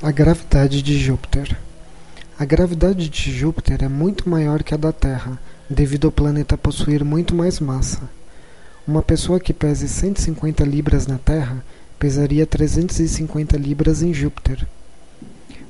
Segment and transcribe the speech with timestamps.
[0.00, 1.58] A gravidade de Júpiter.
[2.38, 5.36] A gravidade de Júpiter é muito maior que a da Terra,
[5.68, 8.08] devido ao planeta possuir muito mais massa.
[8.86, 11.64] Uma pessoa que pese 150 libras na Terra
[11.98, 14.64] pesaria 350 libras em Júpiter.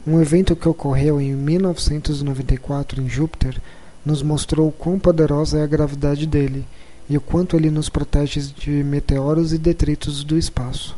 [0.06, 3.58] Um evento que ocorreu em 1994 em Júpiter
[4.04, 6.66] nos mostrou quão poderosa é a gravidade dele
[7.08, 10.94] e o quanto ele nos protege de meteoros e detritos do espaço.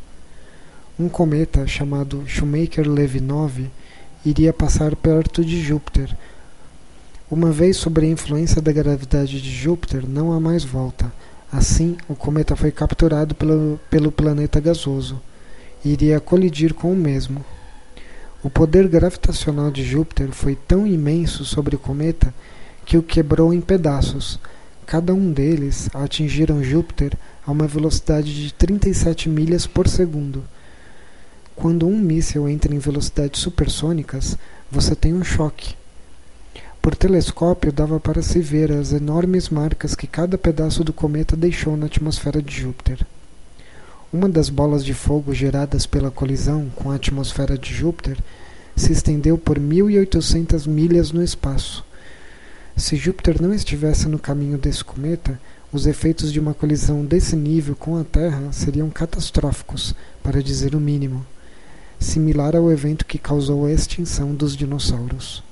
[1.01, 3.71] Um cometa chamado Shoemaker-Levy 9
[4.23, 6.15] iria passar perto de Júpiter.
[7.31, 11.11] Uma vez sobre a influência da gravidade de Júpiter, não há mais volta.
[11.51, 15.19] Assim, o cometa foi capturado pelo, pelo planeta gasoso
[15.83, 17.43] e iria colidir com o mesmo.
[18.43, 22.35] O poder gravitacional de Júpiter foi tão imenso sobre o cometa
[22.85, 24.39] que o quebrou em pedaços.
[24.85, 27.15] Cada um deles atingiram Júpiter
[27.47, 30.45] a uma velocidade de 37 milhas por segundo.
[31.61, 34.35] Quando um míssil entra em velocidades supersônicas,
[34.71, 35.75] você tem um choque.
[36.81, 41.77] Por telescópio dava para se ver as enormes marcas que cada pedaço do cometa deixou
[41.77, 43.07] na atmosfera de Júpiter.
[44.11, 48.17] Uma das bolas de fogo geradas pela colisão com a atmosfera de Júpiter
[48.75, 51.85] se estendeu por 1800 milhas no espaço.
[52.75, 55.39] Se Júpiter não estivesse no caminho desse cometa,
[55.71, 60.81] os efeitos de uma colisão desse nível com a Terra seriam catastróficos, para dizer o
[60.81, 61.23] mínimo
[62.01, 65.45] similar ao evento que causou a extinção dos dinossauros.